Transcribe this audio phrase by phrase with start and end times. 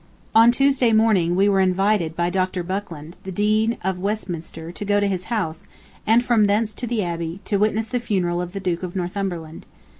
[0.33, 2.63] On Tuesday morning we were invited by Dr.
[2.63, 5.67] Buckland, the Dean of Westminster, to go to his house,
[6.07, 9.63] and from thence to the Abbey, to witness the funeral of the Duke of Northumberland.